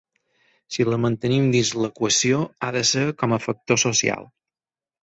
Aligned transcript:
Si 0.75 0.85
la 0.87 0.99
mantenim 1.03 1.45
dins 1.57 1.73
l’equació, 1.83 2.41
ha 2.69 2.73
de 2.79 2.85
ser 2.95 3.05
com 3.23 3.39
a 3.39 3.41
factor 3.49 3.85
social. 3.89 4.29